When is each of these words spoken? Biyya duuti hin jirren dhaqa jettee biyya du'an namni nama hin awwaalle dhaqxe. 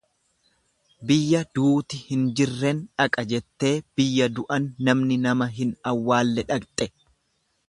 Biyya 1.09 1.41
duuti 1.59 1.99
hin 2.05 2.23
jirren 2.39 2.81
dhaqa 3.03 3.27
jettee 3.35 3.73
biyya 4.01 4.31
du'an 4.41 4.67
namni 4.89 5.23
nama 5.29 5.53
hin 5.59 5.79
awwaalle 5.93 6.51
dhaqxe. 6.53 6.93